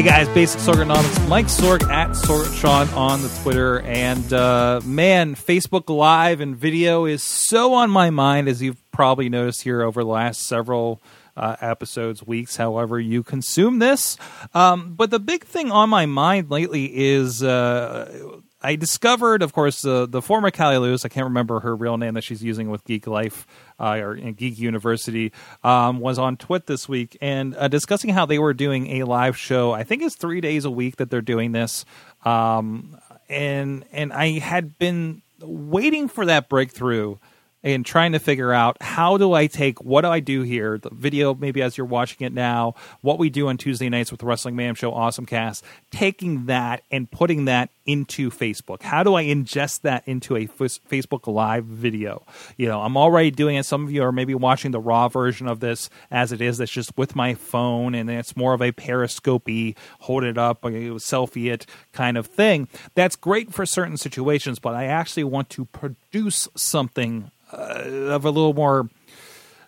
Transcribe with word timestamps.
Hey 0.00 0.06
guys, 0.06 0.28
Basic 0.30 0.62
Sorganomics. 0.62 1.28
Mike 1.28 1.48
Sorg 1.48 1.82
at 1.90 2.12
Sorgatron 2.12 2.90
on 2.96 3.20
the 3.20 3.28
Twitter. 3.42 3.80
And 3.80 4.32
uh, 4.32 4.80
man, 4.82 5.34
Facebook 5.34 5.94
Live 5.94 6.40
and 6.40 6.56
video 6.56 7.04
is 7.04 7.22
so 7.22 7.74
on 7.74 7.90
my 7.90 8.08
mind, 8.08 8.48
as 8.48 8.62
you've 8.62 8.82
probably 8.92 9.28
noticed 9.28 9.60
here 9.60 9.82
over 9.82 10.02
the 10.02 10.08
last 10.08 10.44
several 10.44 11.02
uh, 11.36 11.56
episodes, 11.60 12.26
weeks, 12.26 12.56
however 12.56 12.98
you 12.98 13.22
consume 13.22 13.78
this. 13.78 14.16
Um, 14.54 14.94
but 14.94 15.10
the 15.10 15.20
big 15.20 15.44
thing 15.44 15.70
on 15.70 15.90
my 15.90 16.06
mind 16.06 16.50
lately 16.50 16.90
is. 16.96 17.42
Uh, 17.42 18.40
I 18.62 18.76
discovered, 18.76 19.42
of 19.42 19.52
course, 19.52 19.84
uh, 19.84 20.06
the 20.06 20.20
former 20.20 20.50
Cali 20.50 20.76
Lewis. 20.76 21.04
I 21.04 21.08
can't 21.08 21.24
remember 21.24 21.60
her 21.60 21.74
real 21.74 21.96
name 21.96 22.14
that 22.14 22.24
she's 22.24 22.42
using 22.42 22.68
with 22.70 22.84
Geek 22.84 23.06
Life 23.06 23.46
uh, 23.78 23.98
or 24.00 24.14
Geek 24.16 24.58
University. 24.58 25.32
Um, 25.64 26.00
was 26.00 26.18
on 26.18 26.36
TWiT 26.36 26.66
this 26.66 26.88
week 26.88 27.16
and 27.22 27.56
uh, 27.56 27.68
discussing 27.68 28.10
how 28.10 28.26
they 28.26 28.38
were 28.38 28.52
doing 28.52 29.00
a 29.00 29.04
live 29.04 29.36
show. 29.36 29.72
I 29.72 29.84
think 29.84 30.02
it's 30.02 30.16
three 30.16 30.40
days 30.40 30.64
a 30.64 30.70
week 30.70 30.96
that 30.96 31.10
they're 31.10 31.22
doing 31.22 31.52
this. 31.52 31.84
Um, 32.24 32.98
and 33.30 33.84
and 33.92 34.12
I 34.12 34.38
had 34.38 34.78
been 34.78 35.22
waiting 35.40 36.08
for 36.08 36.26
that 36.26 36.48
breakthrough 36.48 37.16
and 37.62 37.84
trying 37.84 38.12
to 38.12 38.18
figure 38.18 38.52
out 38.52 38.76
how 38.80 39.16
do 39.16 39.32
I 39.32 39.46
take 39.46 39.82
what 39.82 40.02
do 40.02 40.08
I 40.08 40.20
do 40.20 40.42
here, 40.42 40.78
the 40.78 40.90
video 40.90 41.34
maybe 41.34 41.62
as 41.62 41.76
you're 41.76 41.86
watching 41.86 42.26
it 42.26 42.32
now, 42.32 42.74
what 43.00 43.18
we 43.18 43.30
do 43.30 43.48
on 43.48 43.56
Tuesday 43.56 43.88
nights 43.88 44.10
with 44.10 44.20
the 44.20 44.26
Wrestling 44.26 44.56
Mayhem 44.56 44.74
Show 44.74 44.92
Awesome 44.92 45.26
Cast, 45.26 45.64
taking 45.90 46.46
that 46.46 46.82
and 46.90 47.10
putting 47.10 47.44
that 47.46 47.70
into 47.84 48.30
Facebook. 48.30 48.82
How 48.82 49.02
do 49.02 49.14
I 49.14 49.24
ingest 49.24 49.82
that 49.82 50.06
into 50.06 50.36
a 50.36 50.46
Facebook 50.46 51.26
Live 51.26 51.64
video? 51.64 52.24
You 52.56 52.68
know, 52.68 52.80
I'm 52.80 52.96
already 52.96 53.30
doing 53.30 53.56
it. 53.56 53.66
Some 53.66 53.84
of 53.84 53.92
you 53.92 54.02
are 54.04 54.12
maybe 54.12 54.34
watching 54.34 54.70
the 54.70 54.80
raw 54.80 55.08
version 55.08 55.48
of 55.48 55.60
this 55.60 55.90
as 56.10 56.32
it 56.32 56.40
is. 56.40 56.58
That's 56.58 56.70
just 56.70 56.96
with 56.96 57.16
my 57.16 57.34
phone, 57.34 57.94
and 57.94 58.08
it's 58.08 58.36
more 58.36 58.54
of 58.54 58.62
a 58.62 58.72
periscopy, 58.72 59.76
hold 60.00 60.24
it 60.24 60.38
up, 60.38 60.62
selfie 60.62 61.52
it 61.52 61.66
kind 61.92 62.16
of 62.16 62.26
thing. 62.26 62.68
That's 62.94 63.16
great 63.16 63.52
for 63.52 63.66
certain 63.66 63.96
situations, 63.96 64.58
but 64.58 64.74
I 64.74 64.84
actually 64.84 65.24
want 65.24 65.50
to 65.50 65.64
produce 65.66 66.48
something 66.54 67.30
uh, 67.52 68.12
of 68.14 68.24
a 68.24 68.30
little 68.30 68.54
more 68.54 68.88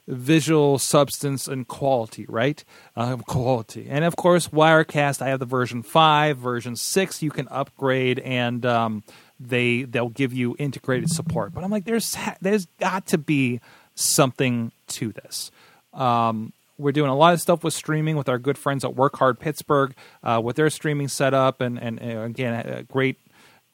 visual 0.08 0.78
substance 0.78 1.46
and 1.46 1.68
quality, 1.68 2.26
right? 2.28 2.64
Uh, 2.96 3.16
quality. 3.18 3.86
And 3.88 4.04
of 4.04 4.16
course, 4.16 4.48
Wirecast, 4.48 5.22
I 5.22 5.28
have 5.28 5.38
the 5.38 5.46
version 5.46 5.82
5, 5.82 6.38
version 6.38 6.76
6 6.76 7.22
you 7.22 7.30
can 7.30 7.48
upgrade 7.48 8.18
and 8.18 8.66
um, 8.66 9.02
they 9.38 9.82
they'll 9.82 10.08
give 10.08 10.32
you 10.32 10.56
integrated 10.58 11.10
support. 11.10 11.52
But 11.54 11.64
I'm 11.64 11.70
like 11.70 11.84
there's 11.84 12.16
there's 12.40 12.66
got 12.80 13.06
to 13.08 13.18
be 13.18 13.60
something 13.94 14.72
to 14.88 15.12
this. 15.12 15.50
Um, 15.92 16.52
we're 16.78 16.92
doing 16.92 17.10
a 17.10 17.16
lot 17.16 17.34
of 17.34 17.40
stuff 17.40 17.62
with 17.62 17.74
streaming 17.74 18.16
with 18.16 18.28
our 18.28 18.38
good 18.38 18.58
friends 18.58 18.84
at 18.84 18.96
Work 18.96 19.16
Hard 19.18 19.38
Pittsburgh 19.38 19.94
uh, 20.22 20.40
with 20.42 20.56
their 20.56 20.70
streaming 20.70 21.08
setup 21.08 21.60
and 21.60 21.78
and, 21.78 22.00
and 22.00 22.24
again 22.24 22.86
great 22.90 23.18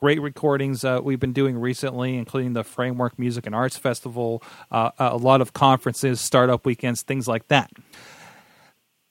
great 0.01 0.21
recordings 0.21 0.85
uh, 0.85 1.01
we've 1.03 1.21
been 1.21 1.33
doing 1.33 1.59
recently, 1.59 2.17
including 2.17 2.53
the 2.53 2.65
Framework 2.65 3.19
Music 3.19 3.47
and 3.47 3.55
Arts 3.55 3.77
Festival, 3.77 4.43
uh, 4.71 4.91
a 4.99 5.17
lot 5.17 5.41
of 5.41 5.53
conferences, 5.53 6.21
startup 6.21 6.65
weekends, 6.65 7.03
things 7.03 7.27
like 7.27 7.49
that. 7.49 7.71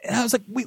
And 0.03 0.15
I 0.15 0.23
was 0.23 0.33
like, 0.33 0.43
we, 0.47 0.63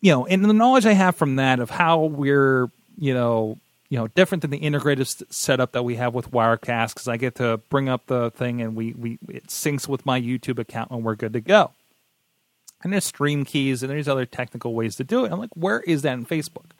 you 0.00 0.12
know, 0.12 0.26
and 0.26 0.44
the 0.44 0.52
knowledge 0.52 0.86
I 0.86 0.92
have 0.92 1.16
from 1.16 1.36
that 1.36 1.58
of 1.58 1.70
how 1.70 2.04
we're, 2.04 2.70
you 2.96 3.12
know, 3.14 3.58
you 3.88 3.98
know, 3.98 4.08
different 4.08 4.42
than 4.42 4.50
the 4.50 4.58
integrated 4.58 5.06
setup 5.32 5.72
that 5.72 5.84
we 5.84 5.94
have 5.96 6.12
with 6.12 6.30
Wirecast, 6.32 6.94
because 6.94 7.08
I 7.08 7.16
get 7.16 7.36
to 7.36 7.58
bring 7.70 7.88
up 7.88 8.06
the 8.06 8.30
thing 8.32 8.60
and 8.60 8.74
we 8.74 8.92
we 8.94 9.18
it 9.28 9.46
syncs 9.46 9.86
with 9.86 10.04
my 10.04 10.20
YouTube 10.20 10.58
account 10.58 10.90
and 10.90 11.04
we're 11.04 11.14
good 11.14 11.32
to 11.34 11.40
go. 11.40 11.72
And 12.82 12.92
there's 12.92 13.04
stream 13.04 13.44
keys 13.44 13.82
and 13.82 13.90
there's 13.90 14.08
other 14.08 14.26
technical 14.26 14.74
ways 14.74 14.96
to 14.96 15.04
do 15.04 15.24
it. 15.24 15.32
I'm 15.32 15.38
like, 15.38 15.54
where 15.54 15.80
is 15.80 16.02
that 16.02 16.14
in 16.14 16.26
Facebook? 16.26 16.70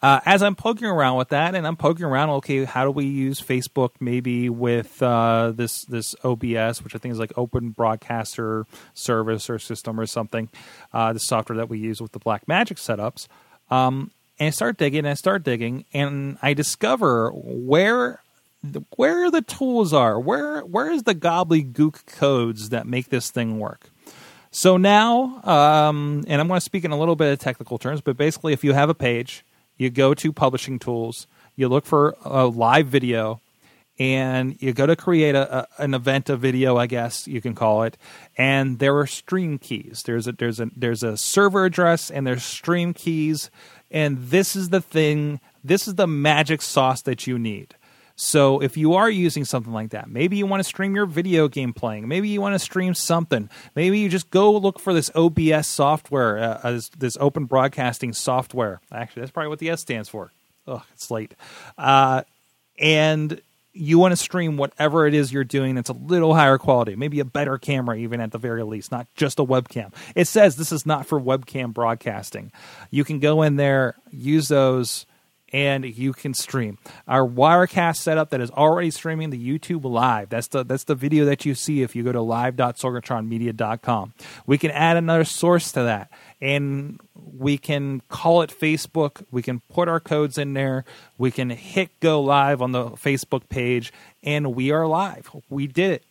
Uh, 0.00 0.20
as 0.24 0.42
I'm 0.42 0.54
poking 0.54 0.86
around 0.86 1.16
with 1.16 1.30
that, 1.30 1.54
and 1.54 1.66
I'm 1.66 1.76
poking 1.76 2.04
around, 2.04 2.30
okay, 2.30 2.64
how 2.64 2.84
do 2.84 2.90
we 2.90 3.06
use 3.06 3.40
Facebook 3.40 3.90
maybe 3.98 4.48
with 4.48 5.02
uh, 5.02 5.52
this 5.54 5.84
this 5.86 6.14
OBS, 6.22 6.84
which 6.84 6.94
I 6.94 6.98
think 6.98 7.12
is 7.12 7.18
like 7.18 7.32
Open 7.36 7.70
Broadcaster 7.70 8.66
Service 8.94 9.50
or 9.50 9.58
System 9.58 9.98
or 9.98 10.06
something, 10.06 10.48
uh, 10.92 11.12
the 11.12 11.18
software 11.18 11.56
that 11.56 11.68
we 11.68 11.78
use 11.78 12.00
with 12.00 12.12
the 12.12 12.20
Blackmagic 12.20 12.76
setups. 12.78 13.26
Um, 13.74 14.12
and 14.38 14.48
I 14.48 14.50
start 14.50 14.78
digging, 14.78 15.00
and 15.00 15.08
I 15.08 15.14
start 15.14 15.42
digging, 15.42 15.84
and 15.92 16.38
I 16.42 16.54
discover 16.54 17.30
where 17.30 18.22
where 18.96 19.30
the 19.32 19.42
tools 19.42 19.92
are, 19.92 20.18
where 20.18 20.60
where 20.60 20.92
is 20.92 21.02
the 21.02 21.14
gobbledygook 21.14 22.06
codes 22.06 22.68
that 22.68 22.86
make 22.86 23.08
this 23.08 23.32
thing 23.32 23.58
work. 23.58 23.90
So 24.52 24.76
now, 24.76 25.42
um, 25.42 26.24
and 26.28 26.40
I'm 26.40 26.46
going 26.46 26.58
to 26.58 26.64
speak 26.64 26.84
in 26.84 26.92
a 26.92 26.98
little 26.98 27.16
bit 27.16 27.32
of 27.32 27.38
technical 27.40 27.78
terms, 27.78 28.00
but 28.00 28.16
basically, 28.16 28.52
if 28.52 28.62
you 28.62 28.72
have 28.74 28.88
a 28.88 28.94
page 28.94 29.44
you 29.78 29.88
go 29.88 30.12
to 30.12 30.32
publishing 30.32 30.78
tools, 30.78 31.26
you 31.56 31.68
look 31.68 31.86
for 31.86 32.16
a 32.24 32.46
live 32.46 32.88
video, 32.88 33.40
and 33.98 34.60
you 34.60 34.72
go 34.72 34.86
to 34.86 34.94
create 34.94 35.34
a, 35.34 35.60
a, 35.60 35.68
an 35.78 35.94
event, 35.94 36.28
a 36.28 36.36
video, 36.36 36.76
I 36.76 36.86
guess 36.86 37.26
you 37.26 37.40
can 37.40 37.54
call 37.54 37.82
it. 37.82 37.96
And 38.36 38.78
there 38.78 38.96
are 38.96 39.06
stream 39.06 39.58
keys. 39.58 40.02
There's 40.04 40.28
a 40.28 40.32
there's 40.32 40.60
a 40.60 40.70
there's 40.76 41.02
a 41.02 41.16
server 41.16 41.64
address 41.64 42.10
and 42.10 42.26
there's 42.26 42.44
stream 42.44 42.94
keys. 42.94 43.50
And 43.90 44.18
this 44.18 44.54
is 44.54 44.68
the 44.68 44.80
thing. 44.80 45.40
This 45.64 45.88
is 45.88 45.96
the 45.96 46.06
magic 46.06 46.62
sauce 46.62 47.02
that 47.02 47.26
you 47.26 47.38
need. 47.38 47.74
So 48.20 48.60
if 48.60 48.76
you 48.76 48.94
are 48.94 49.08
using 49.08 49.44
something 49.44 49.72
like 49.72 49.90
that, 49.90 50.10
maybe 50.10 50.36
you 50.36 50.44
want 50.44 50.58
to 50.58 50.64
stream 50.64 50.96
your 50.96 51.06
video 51.06 51.46
game 51.46 51.72
playing, 51.72 52.08
maybe 52.08 52.28
you 52.28 52.40
want 52.40 52.56
to 52.56 52.58
stream 52.58 52.92
something, 52.92 53.48
maybe 53.76 54.00
you 54.00 54.08
just 54.08 54.28
go 54.30 54.52
look 54.56 54.80
for 54.80 54.92
this 54.92 55.08
OBS 55.14 55.68
software, 55.68 56.38
uh, 56.38 56.72
this, 56.72 56.88
this 56.90 57.16
open 57.20 57.44
broadcasting 57.44 58.12
software. 58.12 58.80
Actually, 58.90 59.20
that's 59.20 59.30
probably 59.30 59.50
what 59.50 59.60
the 59.60 59.70
S 59.70 59.82
stands 59.82 60.08
for. 60.08 60.32
Oh, 60.66 60.82
it's 60.92 61.12
late. 61.12 61.32
Uh, 61.78 62.22
and 62.80 63.40
you 63.72 64.00
want 64.00 64.10
to 64.10 64.16
stream 64.16 64.56
whatever 64.56 65.06
it 65.06 65.14
is 65.14 65.32
you're 65.32 65.44
doing 65.44 65.76
that's 65.76 65.90
a 65.90 65.92
little 65.92 66.34
higher 66.34 66.58
quality, 66.58 66.96
maybe 66.96 67.20
a 67.20 67.24
better 67.24 67.56
camera, 67.56 67.96
even 67.96 68.20
at 68.20 68.32
the 68.32 68.38
very 68.38 68.64
least, 68.64 68.90
not 68.90 69.06
just 69.14 69.38
a 69.38 69.44
webcam. 69.44 69.94
It 70.16 70.26
says 70.26 70.56
this 70.56 70.72
is 70.72 70.84
not 70.84 71.06
for 71.06 71.20
webcam 71.20 71.72
broadcasting. 71.72 72.50
You 72.90 73.04
can 73.04 73.20
go 73.20 73.42
in 73.42 73.54
there, 73.54 73.94
use 74.10 74.48
those 74.48 75.06
and 75.52 75.84
you 75.84 76.12
can 76.12 76.34
stream. 76.34 76.78
Our 77.06 77.26
Wirecast 77.26 77.96
setup 77.96 78.30
that 78.30 78.40
is 78.40 78.50
already 78.50 78.90
streaming 78.90 79.30
the 79.30 79.38
YouTube 79.38 79.84
live. 79.84 80.28
That's 80.28 80.48
the 80.48 80.64
that's 80.64 80.84
the 80.84 80.94
video 80.94 81.24
that 81.24 81.44
you 81.44 81.54
see 81.54 81.82
if 81.82 81.96
you 81.96 82.02
go 82.02 82.12
to 82.12 82.20
live.sorgatronmedia.com. 82.20 84.14
We 84.46 84.58
can 84.58 84.70
add 84.70 84.96
another 84.96 85.24
source 85.24 85.72
to 85.72 85.82
that 85.84 86.10
and 86.40 87.00
we 87.14 87.58
can 87.58 88.02
call 88.08 88.42
it 88.42 88.50
Facebook. 88.50 89.24
We 89.30 89.42
can 89.42 89.60
put 89.72 89.88
our 89.88 90.00
codes 90.00 90.38
in 90.38 90.54
there. 90.54 90.84
We 91.16 91.30
can 91.30 91.50
hit 91.50 91.98
go 92.00 92.20
live 92.20 92.62
on 92.62 92.72
the 92.72 92.90
Facebook 92.90 93.48
page 93.48 93.92
and 94.22 94.54
we 94.54 94.70
are 94.70 94.86
live. 94.86 95.30
We 95.48 95.66
did 95.66 95.92
it. 95.92 96.04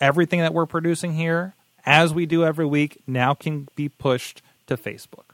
Everything 0.00 0.40
that 0.40 0.54
we're 0.54 0.66
producing 0.66 1.12
here 1.14 1.54
as 1.84 2.14
we 2.14 2.26
do 2.26 2.44
every 2.44 2.66
week 2.66 3.02
now 3.06 3.34
can 3.34 3.68
be 3.74 3.88
pushed 3.88 4.42
to 4.66 4.76
Facebook. 4.76 5.27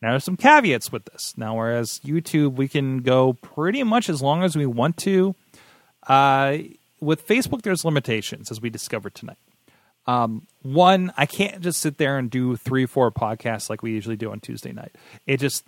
Now, 0.00 0.10
there's 0.10 0.24
some 0.24 0.36
caveats 0.36 0.92
with 0.92 1.04
this. 1.06 1.34
Now, 1.36 1.56
whereas 1.56 2.00
YouTube, 2.04 2.54
we 2.54 2.68
can 2.68 2.98
go 2.98 3.32
pretty 3.32 3.82
much 3.82 4.08
as 4.08 4.22
long 4.22 4.44
as 4.44 4.56
we 4.56 4.66
want 4.66 4.96
to. 4.98 5.34
Uh, 6.06 6.58
with 7.00 7.26
Facebook, 7.26 7.62
there's 7.62 7.84
limitations, 7.84 8.50
as 8.50 8.60
we 8.60 8.70
discovered 8.70 9.14
tonight. 9.14 9.38
Um, 10.06 10.46
one, 10.62 11.12
I 11.16 11.26
can't 11.26 11.60
just 11.60 11.80
sit 11.80 11.98
there 11.98 12.16
and 12.16 12.30
do 12.30 12.56
three, 12.56 12.86
four 12.86 13.10
podcasts 13.10 13.68
like 13.68 13.82
we 13.82 13.90
usually 13.90 14.16
do 14.16 14.30
on 14.30 14.40
Tuesday 14.40 14.72
night. 14.72 14.94
It 15.26 15.38
just, 15.38 15.64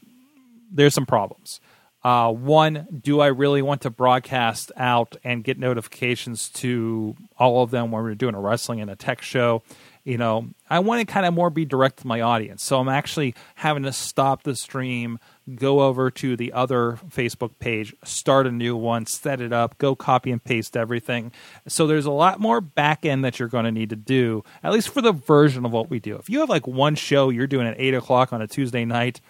there's 0.72 0.94
some 0.94 1.06
problems. 1.06 1.60
Uh, 2.02 2.32
one, 2.32 2.86
do 3.02 3.20
I 3.20 3.26
really 3.26 3.60
want 3.60 3.82
to 3.82 3.90
broadcast 3.90 4.72
out 4.76 5.16
and 5.22 5.44
get 5.44 5.58
notifications 5.58 6.48
to 6.50 7.14
all 7.38 7.62
of 7.62 7.70
them 7.70 7.90
when 7.90 8.02
we're 8.02 8.14
doing 8.14 8.34
a 8.34 8.40
wrestling 8.40 8.80
and 8.80 8.90
a 8.90 8.96
tech 8.96 9.20
show? 9.20 9.62
You 10.04 10.16
know, 10.16 10.48
I 10.68 10.78
want 10.78 11.06
to 11.06 11.12
kind 11.12 11.26
of 11.26 11.34
more 11.34 11.50
be 11.50 11.64
direct 11.64 11.98
to 11.98 12.06
my 12.06 12.20
audience. 12.20 12.62
So 12.62 12.80
I'm 12.80 12.88
actually 12.88 13.34
having 13.56 13.82
to 13.82 13.92
stop 13.92 14.42
the 14.42 14.56
stream, 14.56 15.18
go 15.54 15.80
over 15.80 16.10
to 16.10 16.36
the 16.36 16.52
other 16.52 16.98
Facebook 17.08 17.52
page, 17.58 17.94
start 18.02 18.46
a 18.46 18.52
new 18.52 18.76
one, 18.76 19.06
set 19.06 19.40
it 19.40 19.52
up, 19.52 19.76
go 19.78 19.94
copy 19.94 20.30
and 20.30 20.42
paste 20.42 20.76
everything. 20.76 21.32
So 21.68 21.86
there's 21.86 22.06
a 22.06 22.10
lot 22.10 22.40
more 22.40 22.60
back 22.60 23.04
end 23.04 23.24
that 23.24 23.38
you're 23.38 23.48
going 23.48 23.66
to 23.66 23.72
need 23.72 23.90
to 23.90 23.96
do, 23.96 24.42
at 24.62 24.72
least 24.72 24.88
for 24.88 25.02
the 25.02 25.12
version 25.12 25.66
of 25.66 25.72
what 25.72 25.90
we 25.90 26.00
do. 26.00 26.16
If 26.16 26.30
you 26.30 26.40
have 26.40 26.48
like 26.48 26.66
one 26.66 26.94
show 26.94 27.28
you're 27.28 27.46
doing 27.46 27.66
at 27.66 27.78
eight 27.78 27.94
o'clock 27.94 28.32
on 28.32 28.40
a 28.40 28.46
Tuesday 28.46 28.84
night, 28.84 29.20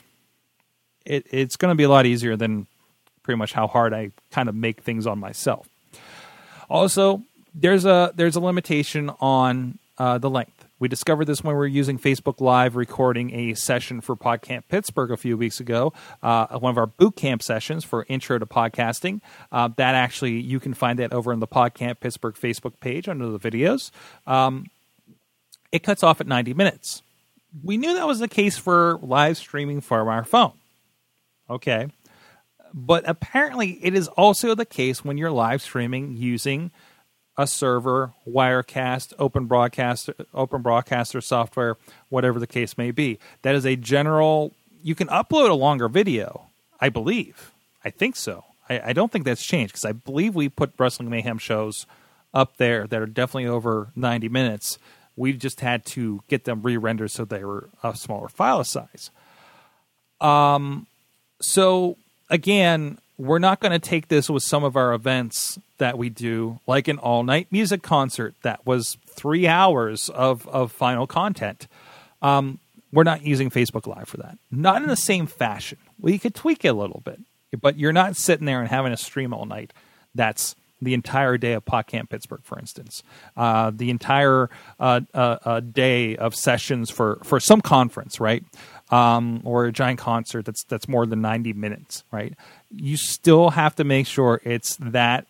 it, 1.04 1.26
it's 1.30 1.56
going 1.56 1.72
to 1.72 1.76
be 1.76 1.84
a 1.84 1.88
lot 1.88 2.06
easier 2.06 2.36
than 2.36 2.66
pretty 3.22 3.38
much 3.38 3.52
how 3.52 3.66
hard 3.66 3.92
I 3.92 4.12
kind 4.30 4.48
of 4.48 4.54
make 4.54 4.82
things 4.82 5.06
on 5.06 5.18
myself. 5.18 5.68
Also, 6.68 7.22
there's 7.54 7.84
a 7.84 8.12
there's 8.14 8.36
a 8.36 8.40
limitation 8.40 9.10
on 9.20 9.78
uh, 9.98 10.18
the 10.18 10.30
length. 10.30 10.59
We 10.80 10.88
discovered 10.88 11.26
this 11.26 11.44
when 11.44 11.54
we 11.54 11.58
were 11.58 11.66
using 11.66 11.98
Facebook 11.98 12.40
Live 12.40 12.74
recording 12.74 13.34
a 13.34 13.52
session 13.52 14.00
for 14.00 14.16
PodCamp 14.16 14.62
Pittsburgh 14.68 15.10
a 15.10 15.16
few 15.18 15.36
weeks 15.36 15.60
ago, 15.60 15.92
uh, 16.22 16.58
one 16.58 16.70
of 16.70 16.78
our 16.78 16.86
boot 16.86 17.16
camp 17.16 17.42
sessions 17.42 17.84
for 17.84 18.06
Intro 18.08 18.38
to 18.38 18.46
Podcasting. 18.46 19.20
Uh, 19.52 19.68
that 19.76 19.94
actually, 19.94 20.40
you 20.40 20.58
can 20.58 20.72
find 20.72 20.98
that 20.98 21.12
over 21.12 21.34
on 21.34 21.40
the 21.40 21.46
PodCamp 21.46 22.00
Pittsburgh 22.00 22.34
Facebook 22.34 22.80
page 22.80 23.10
under 23.10 23.28
the 23.28 23.38
videos. 23.38 23.90
Um, 24.26 24.68
it 25.70 25.82
cuts 25.82 26.02
off 26.02 26.18
at 26.18 26.26
90 26.26 26.54
minutes. 26.54 27.02
We 27.62 27.76
knew 27.76 27.92
that 27.92 28.06
was 28.06 28.18
the 28.18 28.28
case 28.28 28.56
for 28.56 28.98
live 29.02 29.36
streaming 29.36 29.82
from 29.82 30.08
our 30.08 30.24
phone. 30.24 30.54
Okay. 31.50 31.88
But 32.72 33.06
apparently, 33.06 33.78
it 33.82 33.94
is 33.94 34.08
also 34.08 34.54
the 34.54 34.64
case 34.64 35.04
when 35.04 35.18
you're 35.18 35.30
live 35.30 35.60
streaming 35.60 36.16
using 36.16 36.70
a 37.36 37.46
server, 37.46 38.12
Wirecast, 38.28 39.12
Open 39.18 39.46
Broadcaster, 39.46 40.14
Open 40.34 40.62
Broadcaster 40.62 41.20
software, 41.20 41.76
whatever 42.08 42.38
the 42.38 42.46
case 42.46 42.76
may 42.76 42.90
be. 42.90 43.18
That 43.42 43.54
is 43.54 43.64
a 43.64 43.76
general. 43.76 44.52
You 44.82 44.94
can 44.94 45.08
upload 45.08 45.50
a 45.50 45.54
longer 45.54 45.88
video, 45.88 46.46
I 46.80 46.88
believe. 46.88 47.52
I 47.84 47.90
think 47.90 48.16
so. 48.16 48.44
I, 48.68 48.80
I 48.86 48.92
don't 48.92 49.10
think 49.10 49.24
that's 49.24 49.44
changed 49.44 49.72
because 49.72 49.84
I 49.84 49.92
believe 49.92 50.34
we 50.34 50.48
put 50.48 50.72
Wrestling 50.78 51.10
Mayhem 51.10 51.38
shows 51.38 51.86
up 52.32 52.56
there 52.58 52.86
that 52.86 53.00
are 53.00 53.06
definitely 53.06 53.46
over 53.46 53.88
90 53.96 54.28
minutes. 54.28 54.78
We've 55.16 55.38
just 55.38 55.60
had 55.60 55.84
to 55.86 56.22
get 56.28 56.44
them 56.44 56.62
re-rendered 56.62 57.10
so 57.10 57.24
they 57.24 57.44
were 57.44 57.68
a 57.82 57.94
smaller 57.96 58.28
file 58.28 58.64
size. 58.64 59.10
Um, 60.20 60.86
so 61.40 61.96
again, 62.28 62.98
we're 63.20 63.38
not 63.38 63.60
going 63.60 63.72
to 63.72 63.78
take 63.78 64.08
this 64.08 64.30
with 64.30 64.42
some 64.42 64.64
of 64.64 64.76
our 64.76 64.94
events 64.94 65.58
that 65.76 65.98
we 65.98 66.08
do, 66.08 66.58
like 66.66 66.88
an 66.88 66.98
all 66.98 67.22
night 67.22 67.48
music 67.50 67.82
concert 67.82 68.34
that 68.42 68.64
was 68.66 68.96
three 69.06 69.46
hours 69.46 70.08
of, 70.08 70.48
of 70.48 70.72
final 70.72 71.06
content. 71.06 71.68
Um, 72.22 72.60
we're 72.92 73.04
not 73.04 73.22
using 73.22 73.50
Facebook 73.50 73.86
Live 73.86 74.08
for 74.08 74.16
that. 74.16 74.38
Not 74.50 74.80
in 74.80 74.88
the 74.88 74.96
same 74.96 75.26
fashion. 75.26 75.76
We 76.00 76.18
could 76.18 76.34
tweak 76.34 76.64
it 76.64 76.68
a 76.68 76.72
little 76.72 77.02
bit, 77.04 77.20
but 77.60 77.78
you're 77.78 77.92
not 77.92 78.16
sitting 78.16 78.46
there 78.46 78.60
and 78.60 78.70
having 78.70 78.92
a 78.92 78.96
stream 78.96 79.34
all 79.34 79.44
night. 79.44 79.74
That's 80.14 80.56
the 80.80 80.94
entire 80.94 81.36
day 81.36 81.52
of 81.52 81.64
PodCamp 81.66 82.08
Pittsburgh, 82.08 82.40
for 82.42 82.58
instance, 82.58 83.02
uh, 83.36 83.70
the 83.74 83.90
entire 83.90 84.48
uh, 84.80 85.02
uh, 85.12 85.36
uh 85.44 85.60
day 85.60 86.16
of 86.16 86.34
sessions 86.34 86.88
for, 86.88 87.20
for 87.22 87.38
some 87.38 87.60
conference, 87.60 88.18
right? 88.18 88.42
Um, 88.90 89.40
or 89.44 89.66
a 89.66 89.72
giant 89.72 89.98
concert 89.98 90.44
that's 90.44 90.64
that's 90.64 90.88
more 90.88 91.06
than 91.06 91.20
90 91.20 91.52
minutes, 91.52 92.04
right? 92.10 92.34
You 92.74 92.96
still 92.96 93.50
have 93.50 93.76
to 93.76 93.84
make 93.84 94.06
sure 94.06 94.40
it's 94.44 94.76
that 94.76 95.26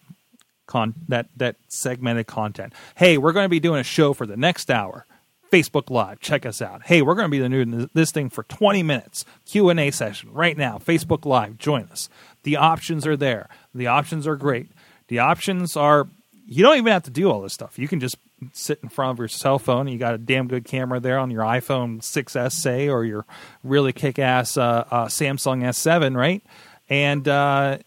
con 0.67 0.95
that 1.09 1.27
that 1.37 1.57
segmented 1.69 2.27
content. 2.27 2.73
Hey, 2.97 3.19
we're 3.19 3.33
going 3.33 3.45
to 3.45 3.51
be 3.51 3.61
doing 3.61 3.81
a 3.81 3.85
show 3.85 4.13
for 4.15 4.27
the 4.27 4.37
next 4.37 4.71
hour. 4.71 5.07
Facebook 5.51 5.91
Live, 5.91 6.21
check 6.21 6.47
us 6.47 6.63
out. 6.63 6.85
Hey, 6.85 7.03
we're 7.03 7.17
going 7.17 7.27
to 7.27 7.31
be 7.31 7.41
the 7.41 7.49
new 7.49 7.89
this 7.93 8.13
thing 8.13 8.31
for 8.31 8.45
20 8.45 8.85
minutes. 8.85 9.25
Q&A 9.47 9.91
session 9.91 10.33
right 10.33 10.57
now. 10.57 10.79
Facebook 10.79 11.25
Live, 11.25 11.59
join 11.59 11.85
us. 11.87 12.09
The 12.45 12.57
options 12.57 13.05
are 13.05 13.17
there. 13.17 13.49
The 13.75 13.89
options 13.89 14.29
are 14.29 14.37
great. 14.37 14.69
The 15.09 15.19
options 15.19 15.77
are 15.77 16.07
you 16.47 16.63
don't 16.63 16.77
even 16.79 16.93
have 16.93 17.03
to 17.05 17.11
do 17.11 17.31
all 17.31 17.41
this 17.41 17.53
stuff. 17.53 17.79
You 17.79 17.89
can 17.89 18.01
just 18.01 18.17
sit 18.53 18.81
in 18.83 18.89
front 18.89 19.13
of 19.13 19.19
your 19.19 19.29
cell 19.29 19.59
phone. 19.59 19.89
You 19.89 19.99
got 19.99 20.15
a 20.15 20.19
damn 20.19 20.49
good 20.49 20.65
camera 20.65 21.01
there 21.01 21.19
on 21.19 21.31
your 21.31 21.43
iPhone 21.43 22.01
6s, 22.01 22.53
say, 22.53 22.89
or 22.89 23.05
your 23.05 23.27
really 23.63 23.93
kick-ass 23.93 24.57
uh, 24.57 24.85
uh, 24.91 25.07
Samsung 25.07 25.63
S7, 25.63 26.17
right? 26.17 26.43
And 26.89 27.27
uh, 27.29 27.79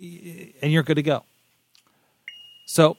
and 0.00 0.72
you're 0.72 0.82
good 0.82 0.96
to 0.96 1.02
go. 1.02 1.24
So 2.66 2.96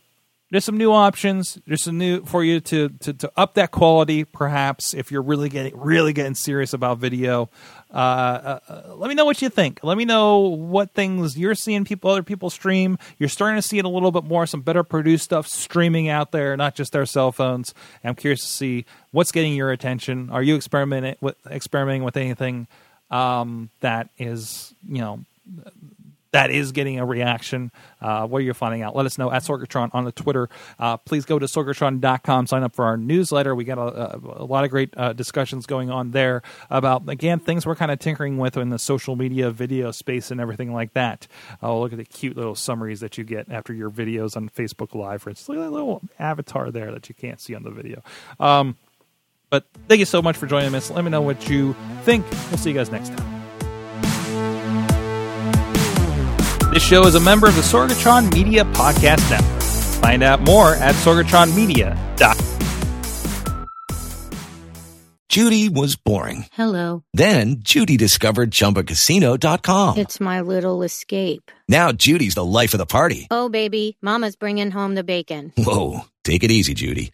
there's 0.51 0.63
some 0.63 0.77
new 0.77 0.91
options. 0.91 1.57
There's 1.65 1.83
some 1.83 1.97
new 1.97 2.23
for 2.23 2.43
you 2.43 2.59
to, 2.61 2.89
to, 2.89 3.13
to 3.13 3.31
up 3.35 3.55
that 3.55 3.71
quality, 3.71 4.23
perhaps 4.23 4.93
if 4.93 5.11
you're 5.11 5.23
really 5.23 5.49
getting 5.49 5.77
really 5.77 6.13
getting 6.13 6.35
serious 6.35 6.73
about 6.73 6.99
video. 6.99 7.49
Uh, 7.91 7.97
uh, 7.97 8.59
uh, 8.67 8.95
let 8.95 9.07
me 9.07 9.15
know 9.15 9.25
what 9.25 9.41
you 9.41 9.49
think. 9.49 9.79
Let 9.81 9.97
me 9.97 10.05
know 10.05 10.39
what 10.39 10.91
things 10.91 11.37
you're 11.37 11.55
seeing 11.55 11.83
people, 11.83 12.11
other 12.11 12.23
people 12.23 12.49
stream. 12.49 12.97
You're 13.17 13.29
starting 13.29 13.55
to 13.55 13.61
see 13.61 13.79
it 13.79 13.85
a 13.85 13.89
little 13.89 14.11
bit 14.11 14.23
more. 14.23 14.45
Some 14.45 14.61
better 14.61 14.83
produced 14.83 15.23
stuff 15.23 15.47
streaming 15.47 16.09
out 16.09 16.31
there, 16.31 16.55
not 16.57 16.75
just 16.75 16.91
their 16.91 17.05
cell 17.05 17.31
phones. 17.31 17.73
And 18.03 18.09
I'm 18.09 18.15
curious 18.15 18.41
to 18.41 18.47
see 18.47 18.85
what's 19.11 19.31
getting 19.31 19.55
your 19.55 19.71
attention. 19.71 20.29
Are 20.29 20.43
you 20.43 20.55
experimenting 20.55 21.15
with 21.21 21.37
experimenting 21.49 22.03
with 22.03 22.17
anything 22.17 22.67
um, 23.09 23.69
that 23.79 24.09
is 24.17 24.73
you 24.87 24.99
know 24.99 25.19
that 26.35 26.51
is 26.51 26.73
getting 26.73 26.99
a 26.99 27.05
reaction. 27.05 27.71
Uh, 28.01 28.27
what 28.27 28.39
are 28.39 28.43
you 28.43 28.53
finding 28.53 28.81
out? 28.81 28.93
Let 28.93 29.05
us 29.05 29.17
know 29.17 29.31
at 29.31 29.41
Sorgatron 29.41 29.89
on 29.93 30.03
the 30.03 30.11
Twitter. 30.11 30.49
Uh, 30.77 30.97
please 30.97 31.23
go 31.23 31.39
to 31.39 31.45
sorgatron.com, 31.45 32.47
sign 32.47 32.61
up 32.61 32.75
for 32.75 32.83
our 32.83 32.97
newsletter. 32.97 33.55
We 33.55 33.63
got 33.63 33.77
a, 33.77 34.15
a, 34.15 34.43
a 34.43 34.45
lot 34.45 34.65
of 34.65 34.69
great 34.69 34.93
uh, 34.97 35.13
discussions 35.13 35.65
going 35.65 35.89
on 35.89 36.11
there 36.11 36.41
about, 36.69 37.07
again, 37.07 37.39
things 37.39 37.65
we're 37.65 37.77
kind 37.77 37.89
of 37.89 37.99
tinkering 37.99 38.37
with 38.37 38.57
in 38.57 38.69
the 38.69 38.77
social 38.77 39.15
media 39.15 39.49
video 39.49 39.91
space 39.91 40.29
and 40.29 40.41
everything 40.41 40.73
like 40.73 40.91
that. 40.91 41.25
Oh, 41.63 41.79
look 41.79 41.93
at 41.93 41.99
the 41.99 42.03
cute 42.03 42.35
little 42.35 42.55
summaries 42.55 42.99
that 42.99 43.17
you 43.17 43.23
get 43.23 43.49
after 43.49 43.73
your 43.73 43.89
videos 43.89 44.35
on 44.35 44.49
Facebook 44.49 44.93
Live. 44.93 45.21
For 45.21 45.29
instance, 45.29 45.47
look 45.47 45.59
at 45.59 45.61
that 45.61 45.71
little 45.71 46.01
avatar 46.19 46.69
there 46.69 46.91
that 46.91 47.07
you 47.07 47.15
can't 47.15 47.39
see 47.39 47.55
on 47.55 47.63
the 47.63 47.71
video. 47.71 48.03
Um, 48.41 48.75
but 49.49 49.65
thank 49.87 49.99
you 49.99 50.05
so 50.05 50.21
much 50.21 50.35
for 50.35 50.47
joining 50.47 50.75
us. 50.75 50.91
Let 50.91 51.05
me 51.05 51.11
know 51.11 51.21
what 51.21 51.47
you 51.47 51.77
think. 52.03 52.29
We'll 52.49 52.57
see 52.57 52.71
you 52.71 52.75
guys 52.75 52.91
next 52.91 53.15
time. 53.15 53.34
This 56.75 56.85
show 56.85 57.05
is 57.05 57.15
a 57.15 57.21
member 57.21 57.47
of 57.47 57.55
the 57.55 57.61
Sorgatron 57.61 58.33
Media 58.33 58.65
Podcast 58.65 59.31
Network. 59.31 59.63
Find 60.03 60.21
out 60.21 60.41
more 60.41 60.75
at 60.75 60.93
sorgatronmedia.com. 60.95 62.45
Judy 65.29 65.69
was 65.69 65.95
boring. 65.95 66.47
Hello. 66.51 67.05
Then 67.13 67.59
Judy 67.59 67.95
discovered 67.95 68.51
ChumbaCasino.com. 68.51 69.97
It's 69.97 70.19
my 70.19 70.41
little 70.41 70.83
escape. 70.83 71.49
Now 71.69 71.93
Judy's 71.93 72.35
the 72.35 72.43
life 72.43 72.73
of 72.73 72.79
the 72.79 72.85
party. 72.85 73.27
Oh, 73.31 73.47
baby, 73.47 73.97
mama's 74.01 74.35
bringing 74.35 74.69
home 74.69 74.95
the 74.95 75.03
bacon. 75.05 75.53
Whoa, 75.57 76.01
take 76.25 76.43
it 76.43 76.51
easy, 76.51 76.73
Judy. 76.73 77.13